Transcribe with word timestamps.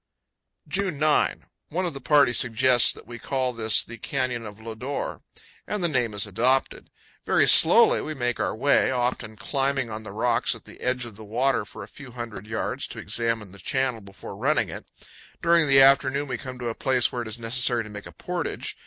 June 0.67 0.97
9. 0.97 1.45
One 1.69 1.85
of 1.85 1.93
the 1.93 2.01
party 2.01 2.33
suggests 2.33 2.91
that 2.91 3.05
we 3.05 3.19
call 3.19 3.53
this 3.53 3.83
the 3.83 3.99
Canyon 3.99 4.47
of 4.47 4.59
Lodore, 4.59 5.21
and 5.67 5.83
the 5.83 5.87
name 5.87 6.15
is 6.15 6.25
adopted. 6.25 6.89
Very 7.23 7.47
slowly 7.47 8.01
we 8.01 8.15
make 8.15 8.39
our 8.39 8.55
way, 8.55 8.89
often 8.89 9.35
climbing 9.35 9.91
on 9.91 10.01
the 10.01 10.11
rocks 10.11 10.55
at 10.55 10.65
the 10.65 10.79
edge 10.81 11.05
of 11.05 11.17
the 11.17 11.23
water 11.23 11.65
for 11.65 11.83
a 11.83 11.87
few 11.87 12.09
hundred 12.13 12.47
yards 12.47 12.87
to 12.87 12.97
examine 12.97 13.51
the 13.51 13.59
channel 13.59 14.01
before 14.01 14.35
running 14.35 14.69
it. 14.69 14.89
During 15.39 15.67
the 15.67 15.81
afternoon 15.83 16.27
we 16.27 16.39
come 16.39 16.57
to 16.57 16.69
a 16.69 16.73
place 16.73 17.11
where 17.11 17.21
it 17.21 17.27
is 17.27 17.37
necessary 17.37 17.83
to 17.83 17.89
make 17.91 18.07
a 18.07 18.11
portage. 18.11 18.75